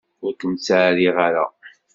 Ur 0.25 0.33
kem-ttɛerriɣ 0.39 1.15
ara. 1.27 1.45